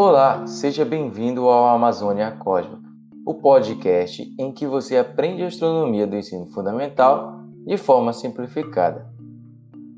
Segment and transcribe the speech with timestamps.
[0.00, 2.88] Olá, seja bem-vindo ao Amazônia Cósmica,
[3.26, 9.06] o podcast em que você aprende astronomia do ensino fundamental de forma simplificada.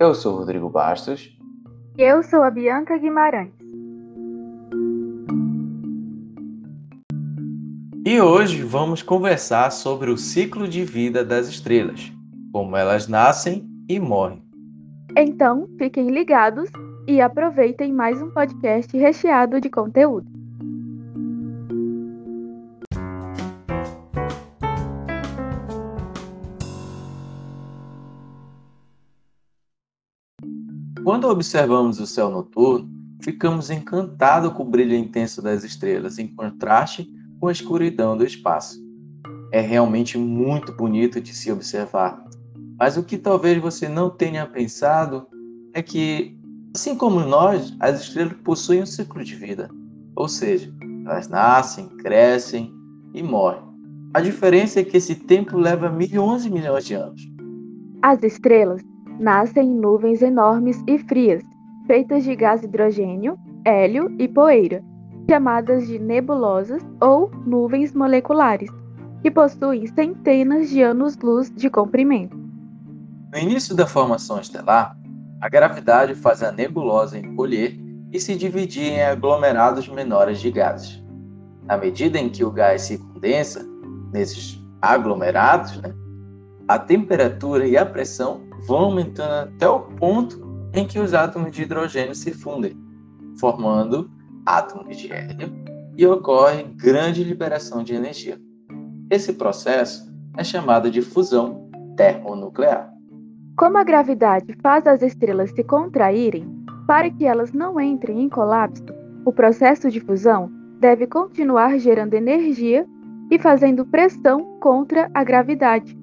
[0.00, 1.38] Eu sou Rodrigo Bastos.
[1.98, 3.52] E eu sou a Bianca Guimarães.
[8.06, 12.10] E hoje vamos conversar sobre o ciclo de vida das estrelas,
[12.52, 14.49] como elas nascem e morrem.
[15.16, 16.70] Então, fiquem ligados
[17.06, 20.26] e aproveitem mais um podcast recheado de conteúdo.
[31.02, 32.88] Quando observamos o céu noturno,
[33.20, 38.78] ficamos encantados com o brilho intenso das estrelas, em contraste com a escuridão do espaço.
[39.50, 42.22] É realmente muito bonito de se observar.
[42.80, 45.26] Mas o que talvez você não tenha pensado
[45.74, 46.34] é que,
[46.74, 49.68] assim como nós, as estrelas possuem um ciclo de vida.
[50.16, 50.72] Ou seja,
[51.04, 52.72] elas nascem, crescem
[53.12, 53.60] e morrem.
[54.14, 57.20] A diferença é que esse tempo leva milhões e milhões de anos.
[58.00, 58.80] As estrelas
[59.18, 61.42] nascem em nuvens enormes e frias,
[61.86, 64.82] feitas de gás hidrogênio, hélio e poeira,
[65.28, 68.70] chamadas de nebulosas ou nuvens moleculares,
[69.20, 72.39] que possuem centenas de anos-luz de comprimento.
[73.32, 74.96] No início da formação estelar,
[75.40, 77.78] a gravidade faz a nebulosa encolher
[78.12, 81.00] e se dividir em aglomerados menores de gases.
[81.68, 83.64] À medida em que o gás se condensa
[84.12, 85.94] nesses aglomerados, né,
[86.66, 91.62] a temperatura e a pressão vão aumentando até o ponto em que os átomos de
[91.62, 92.76] hidrogênio se fundem,
[93.38, 94.10] formando
[94.44, 95.52] átomos de hélio
[95.96, 98.40] e ocorre grande liberação de energia.
[99.08, 102.90] Esse processo é chamado de fusão termonuclear.
[103.60, 106.48] Como a gravidade faz as estrelas se contraírem,
[106.86, 108.86] para que elas não entrem em colapso,
[109.22, 112.86] o processo de fusão deve continuar gerando energia
[113.30, 115.94] e fazendo pressão contra a gravidade.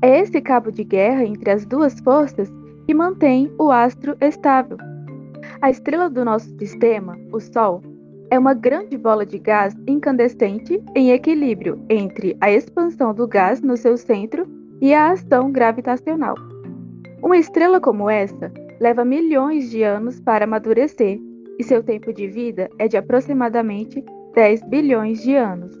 [0.00, 2.54] É esse cabo de guerra entre as duas forças
[2.86, 4.76] que mantém o astro estável.
[5.60, 7.82] A estrela do nosso sistema, o Sol,
[8.30, 13.76] é uma grande bola de gás incandescente em equilíbrio entre a expansão do gás no
[13.76, 14.46] seu centro
[14.80, 16.36] e a ação gravitacional.
[17.22, 21.18] Uma estrela como essa leva milhões de anos para amadurecer
[21.58, 24.04] e seu tempo de vida é de aproximadamente
[24.34, 25.74] 10 bilhões de anos.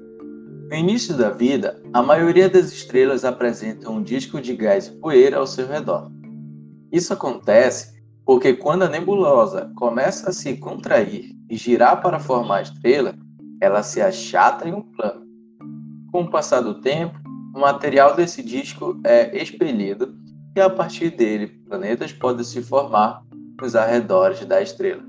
[0.70, 5.36] No início da vida, a maioria das estrelas apresenta um disco de gás e poeira
[5.36, 6.10] ao seu redor.
[6.90, 12.62] Isso acontece porque quando a nebulosa começa a se contrair e girar para formar a
[12.62, 13.14] estrela,
[13.60, 15.24] ela se achata em um plano.
[16.10, 17.14] Com o passar do tempo,
[17.54, 20.25] o material desse disco é expelido
[20.56, 23.22] e a partir dele planetas podem se formar
[23.60, 25.02] nos arredores da estrela.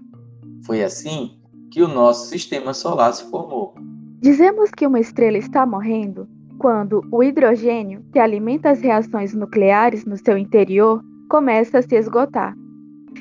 [0.65, 1.39] Foi assim
[1.71, 3.73] que o nosso sistema solar se formou.
[4.21, 6.27] Dizemos que uma estrela está morrendo
[6.59, 12.55] quando o hidrogênio, que alimenta as reações nucleares no seu interior, começa a se esgotar.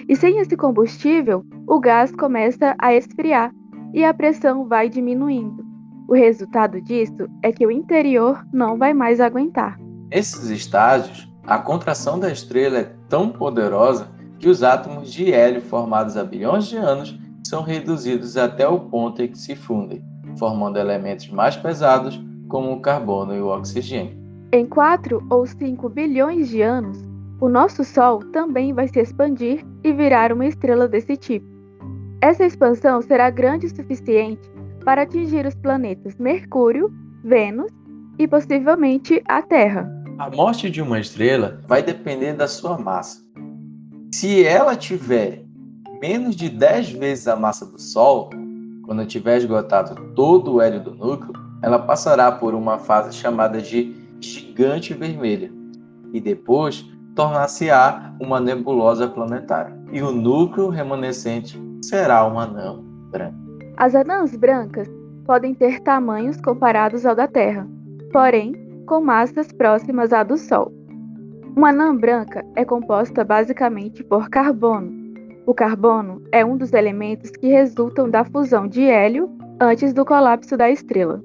[0.09, 3.53] E sem esse combustível, o gás começa a esfriar
[3.93, 5.65] e a pressão vai diminuindo.
[6.09, 9.79] O resultado disso é que o interior não vai mais aguentar.
[10.11, 14.09] Nesses estágios, a contração da estrela é tão poderosa
[14.39, 19.23] que os átomos de hélio formados há bilhões de anos são reduzidos até o ponto
[19.23, 20.03] em que se fundem,
[20.37, 24.17] formando elementos mais pesados como o carbono e o oxigênio.
[24.53, 26.99] Em 4 ou 5 bilhões de anos,
[27.41, 31.47] o nosso Sol também vai se expandir e virar uma estrela desse tipo.
[32.21, 34.51] Essa expansão será grande o suficiente
[34.85, 36.91] para atingir os planetas Mercúrio,
[37.23, 37.71] Vênus
[38.19, 39.97] e possivelmente a Terra.
[40.19, 43.21] A morte de uma estrela vai depender da sua massa.
[44.15, 45.45] Se ela tiver
[46.01, 48.31] menos de 10 vezes a massa do Sol,
[48.87, 53.95] quando tiver esgotado todo o hélio do núcleo, ela passará por uma fase chamada de
[54.19, 55.53] gigante vermelha
[56.15, 59.77] e depois tornar-se-á uma nebulosa planetária.
[59.93, 63.37] E o núcleo remanescente será uma anã branca.
[63.77, 64.89] As anãs brancas
[65.27, 67.69] podem ter tamanhos comparados ao da Terra,
[68.11, 70.73] porém com massas próximas à do Sol.
[71.57, 74.93] Uma anã branca é composta basicamente por carbono.
[75.45, 79.29] O carbono é um dos elementos que resultam da fusão de hélio
[79.61, 81.23] antes do colapso da estrela.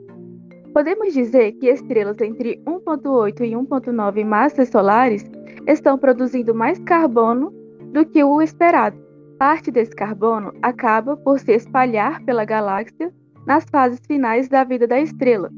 [0.74, 5.30] Podemos dizer que estrelas entre 1,8 e 1,9 massas solares
[5.68, 7.54] estão produzindo mais carbono
[7.92, 8.98] do que o esperado.
[9.38, 13.12] Parte desse carbono acaba por se espalhar pela galáxia
[13.46, 15.50] nas fases finais da vida da estrela,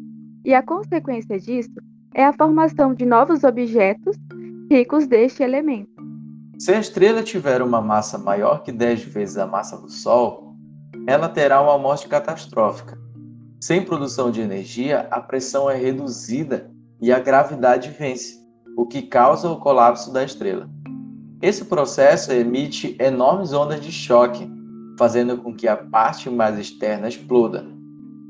[0.44, 1.74] e a consequência disso
[2.13, 4.15] é a formação de novos objetos
[4.69, 5.92] ricos deste elemento.
[6.60, 10.56] Se a estrela tiver uma massa maior que 10 vezes a massa do Sol,
[11.07, 12.98] ela terá uma morte catastrófica.
[13.60, 16.71] Sem produção de energia, a pressão é reduzida
[17.01, 18.38] e a gravidade vence,
[18.77, 20.69] o que causa o colapso da estrela.
[21.42, 24.50] Esse processo emite enormes ondas de choque,
[24.98, 27.65] fazendo com que a parte mais externa exploda.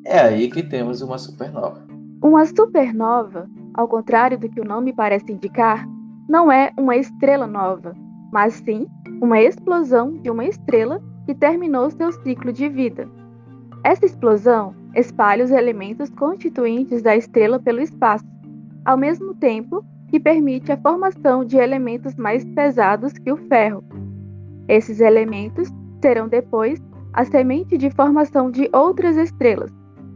[0.06, 1.85] É aí que temos uma supernova.
[2.24, 5.88] Uma supernova, ao contrário do que o nome parece indicar,
[6.28, 7.94] não é uma estrela nova,
[8.31, 8.88] mas sim
[9.22, 13.08] uma explosão de uma estrela que terminou seu ciclo de vida.
[13.84, 18.25] Essa explosão espalha os elementos constituintes da estrela pelo espaço,
[18.86, 23.84] ao mesmo tempo que permite a formação de elementos mais pesados que o ferro.
[24.68, 25.69] Esses elementos
[26.02, 26.80] serão depois
[27.14, 29.72] a semente de formação de outras estrelas,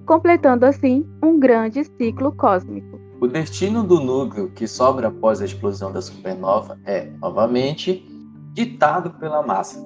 [0.06, 3.07] completando assim um grande ciclo cósmico.
[3.20, 8.06] O destino do núcleo que sobra após a explosão da supernova é, novamente,
[8.54, 9.84] ditado pela massa.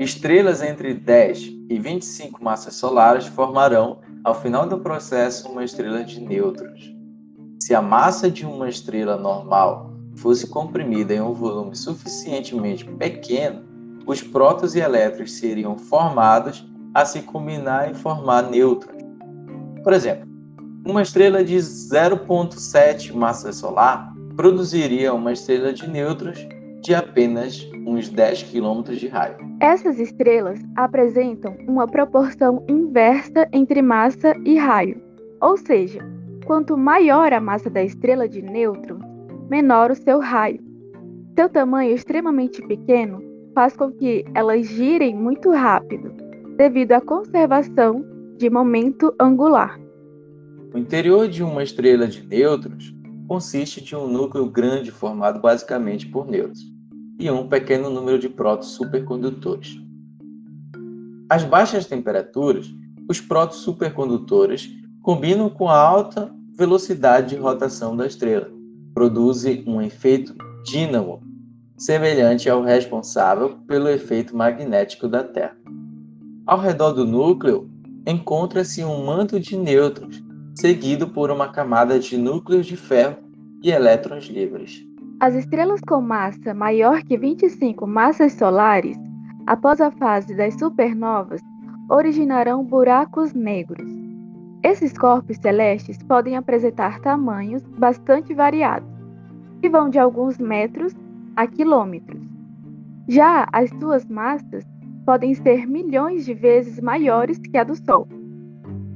[0.00, 6.18] Estrelas entre 10 e 25 massas solares formarão, ao final do processo, uma estrela de
[6.18, 6.94] nêutrons.
[7.60, 13.66] Se a massa de uma estrela normal fosse comprimida em um volume suficientemente pequeno,
[14.06, 19.02] os prótons e elétrons seriam formados a se combinar e formar nêutrons.
[19.84, 20.25] Por exemplo,
[20.86, 26.46] uma estrela de 0,7 massa solar produziria uma estrela de nêutrons
[26.80, 29.36] de apenas uns 10 km de raio.
[29.60, 35.02] Essas estrelas apresentam uma proporção inversa entre massa e raio,
[35.40, 35.98] ou seja,
[36.44, 39.02] quanto maior a massa da estrela de nêutrons,
[39.50, 40.60] menor o seu raio.
[41.34, 43.20] Seu tamanho extremamente pequeno
[43.54, 46.12] faz com que elas girem muito rápido,
[46.56, 48.04] devido à conservação
[48.36, 49.85] de momento angular.
[50.76, 52.94] O interior de uma estrela de nêutrons
[53.26, 56.70] consiste de um núcleo grande formado basicamente por nêutrons
[57.18, 59.80] e um pequeno número de prótons supercondutores.
[61.30, 62.66] Às baixas temperaturas,
[63.08, 64.70] os prótons supercondutores
[65.00, 68.50] combinam com a alta velocidade de rotação da estrela,
[68.92, 71.22] produzem um efeito dínamo,
[71.78, 75.56] semelhante ao responsável pelo efeito magnético da Terra.
[76.44, 77.66] Ao redor do núcleo
[78.06, 80.25] encontra-se um manto de nêutrons
[80.56, 83.18] seguido por uma camada de núcleos de ferro
[83.62, 84.84] e elétrons livres.
[85.20, 88.96] As estrelas com massa maior que 25 massas solares,
[89.46, 91.40] após a fase das supernovas,
[91.90, 93.88] originarão buracos negros.
[94.62, 98.88] Esses corpos celestes podem apresentar tamanhos bastante variados,
[99.60, 100.94] que vão de alguns metros
[101.36, 102.22] a quilômetros.
[103.08, 104.64] Já as suas massas
[105.04, 108.08] podem ser milhões de vezes maiores que a do Sol.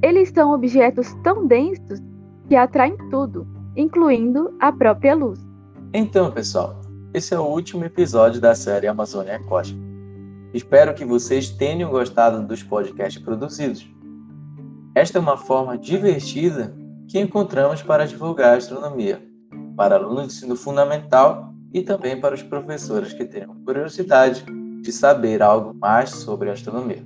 [0.03, 1.99] Eles são objetos tão densos
[2.47, 3.45] que atraem tudo,
[3.75, 5.39] incluindo a própria luz.
[5.93, 6.81] Então, pessoal,
[7.13, 9.85] esse é o último episódio da série Amazônia Cósmica.
[10.53, 13.87] Espero que vocês tenham gostado dos podcasts produzidos.
[14.95, 16.75] Esta é uma forma divertida
[17.07, 19.21] que encontramos para divulgar a astronomia,
[19.77, 24.43] para alunos de ensino fundamental e também para os professores que tenham curiosidade
[24.81, 27.05] de saber algo mais sobre astronomia.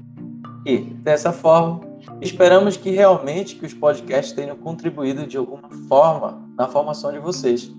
[0.66, 1.82] E, dessa forma,
[2.22, 7.72] Esperamos que realmente que os podcasts tenham contribuído de alguma forma na formação de vocês.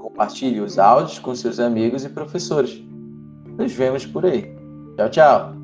[0.00, 2.82] Compartilhe os áudios com seus amigos e professores.
[3.56, 4.54] Nos vemos por aí.
[4.96, 5.57] Tchau, tchau!